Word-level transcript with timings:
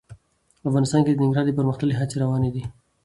افغانستان 0.67 1.01
کې 1.03 1.11
د 1.13 1.19
ننګرهار 1.23 1.45
د 1.47 1.51
پرمختګ 1.59 1.89
هڅې 1.99 2.15
روانې 2.23 2.49
دي. 2.55 2.63